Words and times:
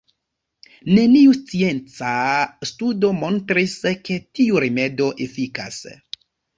Neniu 0.99 1.35
scienca 1.39 2.15
studo 2.71 3.13
montris 3.21 3.79
ke 4.09 4.21
tiu 4.41 4.67
rimedo 4.69 5.15
efikas. 5.31 5.83